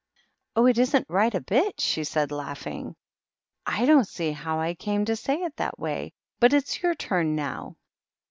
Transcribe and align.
"Oh, 0.55 0.65
it 0.65 0.79
isn't 0.79 1.05
right 1.11 1.35
a 1.35 1.39
bit," 1.39 1.79
she 1.79 2.03
said, 2.03 2.31
laughing." 2.31 2.95
I 3.77 3.85
don't 3.85 4.07
see 4.07 4.31
how 4.31 4.59
I 4.59 4.73
came 4.73 5.05
to 5.05 5.15
say 5.15 5.35
it 5.43 5.55
that 5.57 5.77
way. 5.77 6.11
But 6.39 6.53
it's 6.53 6.81
your 6.81 6.95
turn 6.95 7.35
now." 7.35 7.77